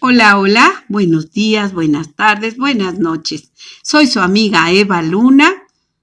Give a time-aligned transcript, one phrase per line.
[0.00, 3.50] Hola, hola, buenos días, buenas tardes, buenas noches.
[3.82, 5.52] Soy su amiga Eva Luna,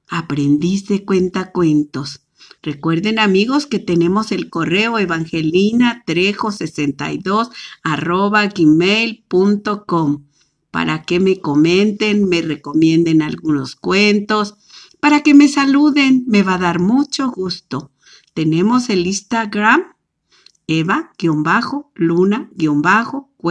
[0.09, 2.20] aprendiz de cuentacuentos.
[2.62, 7.52] Recuerden amigos que tenemos el correo evangelina trejo 62
[7.84, 10.25] arroba gmail.com
[10.71, 14.55] para que me comenten, me recomienden algunos cuentos,
[15.00, 17.91] para que me saluden, me va a dar mucho gusto.
[18.34, 19.86] Tenemos el Instagram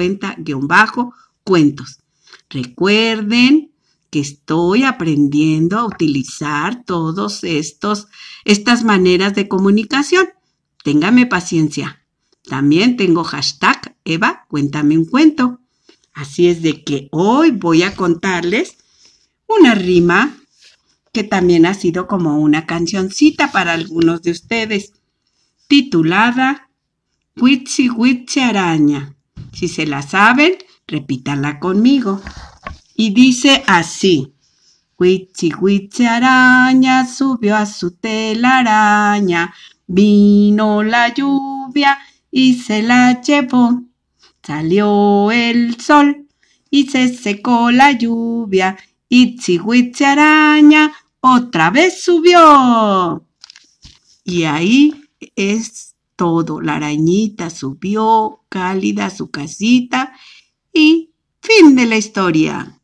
[0.01, 2.01] Eva-Luna-Cuenta-Cuentos.
[2.51, 3.73] Recuerden
[4.11, 8.07] que estoy aprendiendo a utilizar todos estos
[8.45, 10.29] estas maneras de comunicación.
[10.85, 12.05] Téngame paciencia.
[12.45, 15.61] También tengo hashtag Eva, cuéntame un cuento.
[16.13, 18.77] Así es de que hoy voy a contarles
[19.49, 20.37] una rima
[21.13, 24.93] que también ha sido como una cancioncita para algunos de ustedes,
[25.69, 26.69] titulada
[27.37, 29.14] Huitzi Huitzi Araña.
[29.55, 32.21] Si se la saben, repítanla conmigo.
[32.95, 34.35] Y dice así.
[34.99, 39.55] Huitzi Araña subió a su telaraña.
[39.87, 41.99] Vino la lluvia
[42.31, 43.83] y se la llevó.
[44.43, 46.27] Salió el sol
[46.71, 48.77] y se secó la lluvia.
[49.09, 53.27] Itzi Huitzi Araña otra vez subió.
[54.25, 56.61] Y ahí es todo.
[56.61, 60.13] La arañita subió cálida a su casita
[60.73, 62.81] y fin de la historia.